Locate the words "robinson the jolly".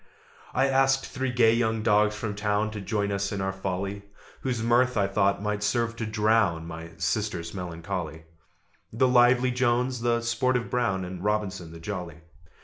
11.23-12.21